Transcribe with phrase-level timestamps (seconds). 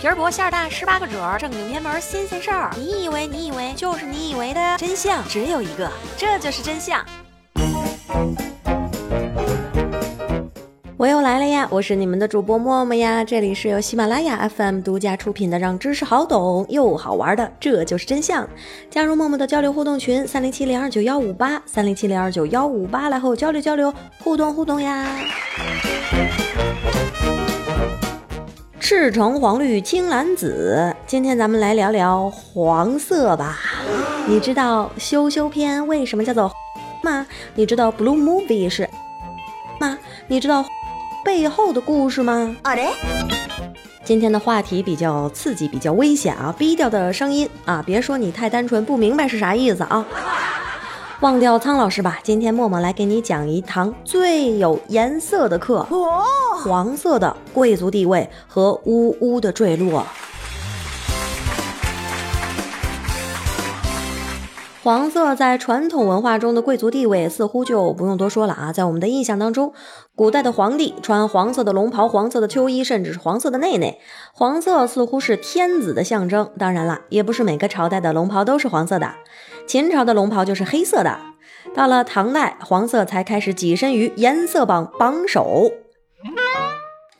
[0.00, 2.70] 皮儿薄馅儿大，十八个褶儿，正经偏门新鲜事儿。
[2.74, 7.04] 你以为你以为就是你以为的真相只有一个，这就是真相。
[10.96, 11.68] 我又来了呀！
[11.70, 18.48] 我是你们的主播默默呀，这里是由喜马拉雅 FM 独家出品的，让知识好懂又好玩的，这就是真相。
[18.88, 23.92] 加入默默的交流互动群：三零七零二九幺五八三零七零二九幺五八，来和我交流交流，
[24.24, 25.06] 互动互动呀！
[28.90, 33.56] 赤橙黄绿青蓝紫，今天咱们来聊聊黄色吧。
[34.26, 36.52] 你知道羞羞片为什么叫做
[37.00, 37.24] 吗？
[37.54, 38.90] 你知道 Blue Movie 是
[39.78, 39.96] 吗？
[40.26, 40.64] 你知道？
[41.24, 42.56] 背后的故事吗？
[42.62, 42.88] 啊嘞！
[44.02, 46.52] 今天的话题比较刺激，比较危险啊！
[46.58, 50.04] 低调的声音啊，别说你太单纯不明白是啥意思啊！
[51.20, 55.86] 忘掉苍老师吧，今天默默来给你讲一堂最有颜色的课——
[56.64, 60.02] 黄色的贵族地位和呜呜的坠落。
[64.82, 69.74] 黄色在传统文化中的贵族地位似乎就不用多说了啊，在我们的印象当中，
[70.16, 74.00] 古代的皇帝穿黄色的龙袍、黄色的秋衣，甚至是黄色的内内，
[74.32, 76.50] 黄色似乎是天子的象征。
[76.58, 79.12] 当然了，也不是每个朝代的龙袍都是黄色的，
[79.66, 81.18] 秦朝的龙袍就是黑色的，
[81.74, 85.70] 到了唐代，黄色才开始跻身于颜色榜榜首。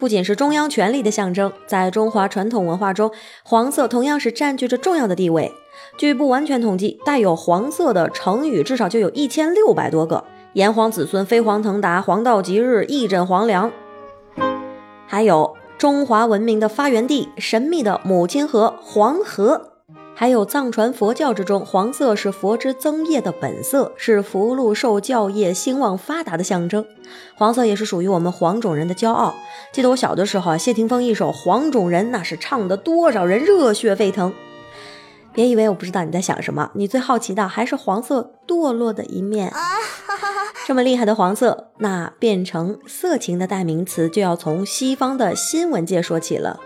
[0.01, 3.13] 不仅是中央权力的象征，在中华传统文化中，
[3.45, 5.53] 黄色同样是占据着重要的地位。
[5.99, 13.71] 据不完全统计，带有黄色的成语至少就有一千六百多个，炎黄子孙、飞黄腾达、黄道吉日、一枕黄粱，
[15.07, 19.80] 还有中华文明的发源地、神秘的母亲河黄河。
[20.21, 26.85] 还有藏传佛教之中，黄色是佛之增业的本色，是福禄寿教业兴旺发达的象征。
[27.37, 29.35] 黄色也是属于我们黄种人的骄傲。
[29.73, 34.31] 记得我小的时候啊，谢霆锋一首《黄种人》，那是唱的多少人热血沸腾。
[35.33, 39.51] 别以为我不知道你在想什么，你最好奇的还是黄色堕落的一面。
[40.67, 46.61] 这么厉害的黄色，那变成色情的代名词，就要从西方的新闻界说起了。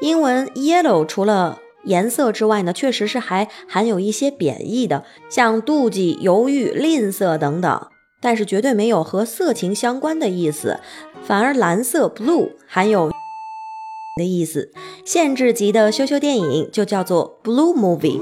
[0.00, 7.86] 英文 yellow 除了颜色之外呢，确实是还含有一些贬义的，像妒忌、犹豫、吝啬等等，
[8.20, 10.78] 但是绝对没有和色情相关的意思。
[11.24, 13.10] 反而蓝色 blue 含有
[14.16, 14.72] 的意思，
[15.04, 18.20] 限制级的羞羞电影就叫做 blue movie。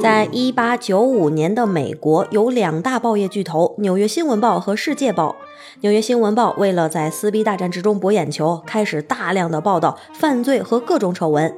[0.00, 5.34] 在一八九五年的美国，有两大报业巨头——纽约新闻报和世界报。
[5.80, 11.52] 纽约新闻报为了在撕逼大战之中博眼球，开始大量的报道犯罪和各种丑闻。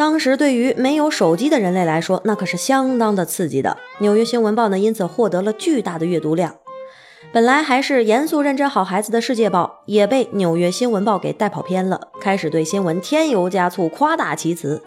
[0.00, 3.76] 当时对于没有手机的人类来说，那可是相当的刺激的。
[3.98, 6.54] 纽约新闻报呢，因此获得了巨大的阅读量。
[7.34, 14.82] 本来还是严肃认真好孩子的世界报，也被纽约新闻报给带跑偏了，开始对新闻添油加醋、夸大其词。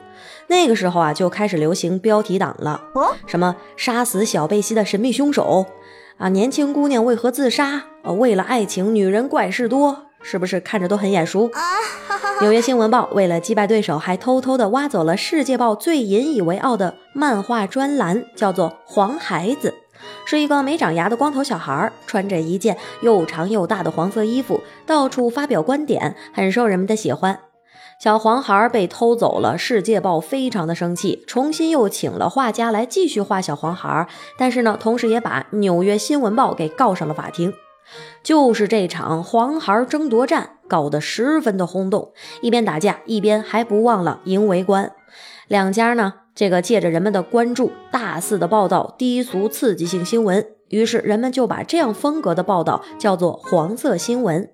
[0.47, 2.81] 那个时候啊，就开始流行标题党了，
[3.27, 5.67] 什么杀死小贝西的神秘凶手
[6.17, 7.83] 啊，年轻姑娘为何自杀？
[8.03, 10.07] 呃，为了爱情，女人怪事多。
[10.23, 11.51] 是不是看着都很眼熟？
[12.41, 19.69] 纽约新闻报为了击败对手，还偷偷的挖走了世界报最引以为傲的漫画专栏，叫做《黄孩子》，
[20.25, 27.39] 是一个没长牙的光头小孩，穿着一件又长又大的黄色衣服，到处发表观点，很受人们的喜欢。
[27.99, 34.07] 小黄孩被偷走了，世界报非常的生气，重新又请了画家来继续画小黄孩，
[34.37, 37.53] 但是呢，同时也把纽约新闻报给告上了法庭。
[38.23, 44.91] 就是这场黄孩争夺战搞得十分的轰动，一边打架一边还不忘了赢围观。
[45.47, 54.49] 两家呢，这个借着人们的关注，大肆的报道低俗刺激性新闻，于是人们就把这样风格的报道叫做黄色新闻。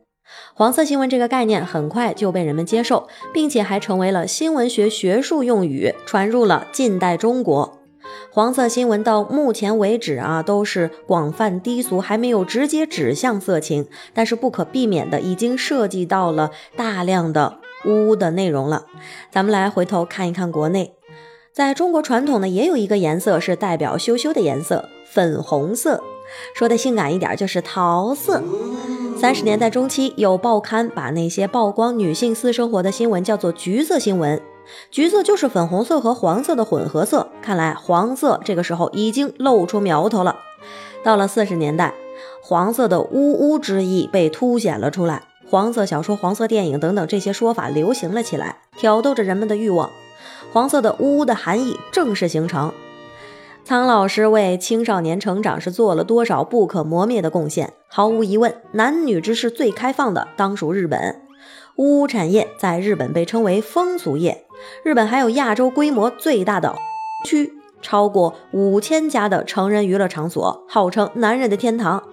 [0.54, 7.69] 黄色新闻这个概念很快就被人们接受，并且还成为了新闻学学术用语，传入了近代中国。
[8.40, 18.86] 黄色新闻到目前为止啊，都是广泛低俗，还没有直接指向色情，但是不可避免的已经涉及到了大量的污的内容了。
[19.30, 20.94] 咱们来回头看一看国内，
[21.52, 26.02] 在中国传统呢，也有一个颜色是代表羞羞的颜色，粉红色。
[26.56, 28.42] 说的性感一点就是桃色。
[29.18, 34.42] 三十年代中期，有报刊把那些曝光女性私生活的新闻叫做橘色新闻。
[34.92, 40.40] 橘色就是粉红色和黄色的混合色，看来黄色这个时候已经露出苗头了。
[41.04, 41.94] 到了四十年代，
[42.42, 49.90] 黄色的呜呜之意被凸显了出来，黄色小说、黄色电影等等这些说法流行了起来，挑逗着人们的欲望。
[50.52, 52.74] 黄色的呜呜的含义正式形成。
[53.64, 57.74] 苍老师为青少年成长是做了多少不可磨灭的贡献？
[57.88, 61.22] 毫无疑问，男女之事最开放的当属日本。
[61.80, 64.44] 乌产业在日本被称为风俗业。
[64.84, 66.76] 日本还有亚洲规模最大的
[67.24, 72.04] 区，超过五千家的成人娱乐场所，号称男人的天堂。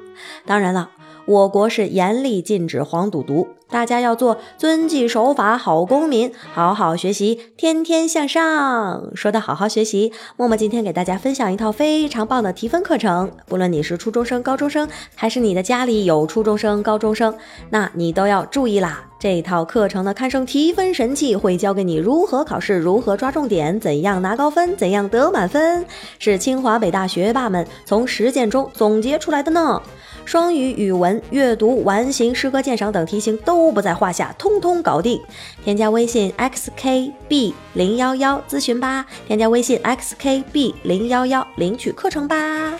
[0.47, 0.91] 当然了。
[1.27, 9.11] 我国是严厉禁止黄赌毒，大家要做遵纪守法好公民，好好学习，天天向上。
[9.17, 13.33] 说到好好学习，默默今天给大家分享一套非常棒的提分课程。
[13.47, 17.35] 不论你是初中生、高中生，还是你的家里有初中生、高中生，
[17.71, 19.03] 那你都要注意啦。
[19.19, 25.85] 这套课程的，堪称提分神器，会教给你如何考试，如何抓重点，怎样拿高分，怎样得满分，
[26.21, 29.83] 是清华北大学霸们从实践中总结出来的呢。
[30.27, 35.19] 双语语文、阅读、完形、诗歌鉴赏等题型都都不在话下，通通搞定。
[35.65, 42.75] 添加微信 xkb 零幺幺咨询吧，添加微信 xkb 零幺幺领取课程吧。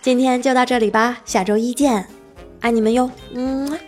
[0.00, 2.08] 今天就到这里吧，下周一见，
[2.60, 3.78] 爱你们哟，嗯。